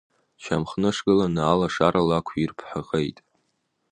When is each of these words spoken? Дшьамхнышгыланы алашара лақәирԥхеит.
Дшьамхнышгыланы 0.39 1.41
алашара 1.51 2.01
лақәирԥхеит. 2.07 3.17